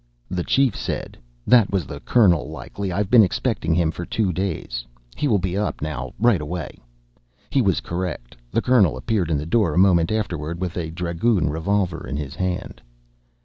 The 0.31 0.43
chief 0.43 0.75
said, 0.75 1.15
"That 1.45 1.69
was 1.71 1.85
the 1.85 1.99
Colonel, 1.99 2.49
likely. 2.49 2.91
I've 2.91 3.11
been 3.11 3.21
expecting 3.21 3.75
him 3.75 3.91
for 3.91 4.03
two 4.03 4.33
days. 4.33 4.83
He 5.15 5.27
will 5.27 5.37
be 5.37 5.55
up 5.55 5.79
now 5.79 6.11
right 6.17 6.41
away." 6.41 6.79
He 7.51 7.61
was 7.61 7.81
correct. 7.81 8.35
The 8.49 8.63
Colonel 8.63 8.97
appeared 8.97 9.29
in 9.29 9.37
the 9.37 9.45
door 9.45 9.75
a 9.75 9.77
moment 9.77 10.11
afterward 10.11 10.59
with 10.59 10.75
a 10.75 10.89
dragoon 10.89 11.51
revolver 11.51 12.07
in 12.07 12.17
his 12.17 12.33
hand. 12.33 12.81